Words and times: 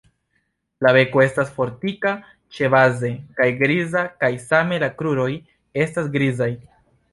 La 0.85 0.93
beko 0.95 1.21
estas 1.25 1.51
fortika 1.57 2.13
ĉebaze 2.59 3.13
kaj 3.41 3.49
griza 3.61 4.03
kaj 4.25 4.33
same 4.49 4.83
la 4.87 4.91
kruroj 5.03 5.31
estas 5.87 6.13
grizaj. 6.19 6.53